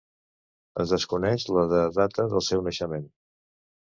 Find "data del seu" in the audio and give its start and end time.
1.99-2.65